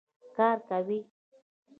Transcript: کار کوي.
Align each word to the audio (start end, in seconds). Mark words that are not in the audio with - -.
کار 0.35 0.57
کوي. 0.67 0.99